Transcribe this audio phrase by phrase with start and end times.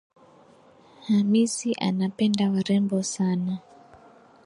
[1.07, 3.55] Hamisi anapenda warembo sana.